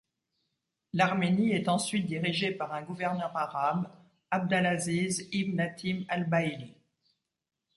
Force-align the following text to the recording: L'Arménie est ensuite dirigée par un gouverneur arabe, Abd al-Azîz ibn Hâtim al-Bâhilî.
L'Arménie 0.93 1.51
est 1.51 1.69
ensuite 1.69 2.07
dirigée 2.07 2.51
par 2.51 2.73
un 2.73 2.81
gouverneur 2.81 3.37
arabe, 3.37 3.87
Abd 4.31 4.51
al-Azîz 4.51 5.29
ibn 5.31 5.59
Hâtim 5.59 6.05
al-Bâhilî. 6.07 6.73